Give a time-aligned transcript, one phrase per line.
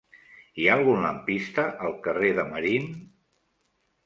[0.61, 2.89] Hi ha algun lampista al carrer de Marín?